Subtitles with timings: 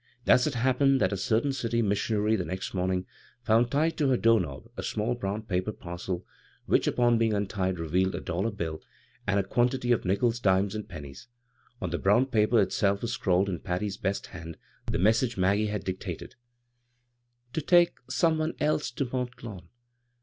[0.25, 3.05] Thus it happened that a certain city mis sionary the next morning
[3.43, 6.25] found tied to her door knob a small brown paper parcel
[6.65, 8.81] which, upon being untied, revealed a dollar bill,
[9.27, 11.27] and 156 b, Google CROSS CURRENTS a quantity of nickels, dimes, and pennies.
[11.83, 15.83] On the brown paper itself was scrawled in Patty's best hand the message Mag^e had
[15.83, 16.33] dictated:
[17.53, 19.69] "To take some one else to Mont Lawn.